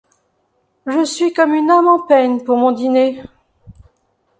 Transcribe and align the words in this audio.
je 0.87 1.05
suis 1.05 1.31
comme 1.31 1.53
une 1.53 1.69
âme 1.69 1.85
en 1.87 1.99
peine 2.01 2.43
pour 2.43 2.57
mon 2.57 2.71
dîner… 2.71 3.21